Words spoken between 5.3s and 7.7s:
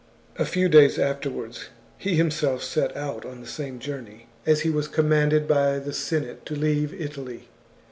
by the Senate to leave Italy.